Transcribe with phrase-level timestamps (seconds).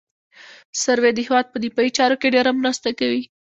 [0.81, 3.23] سروې د هېواد په دفاعي چارو کې ډېره مرسته کوي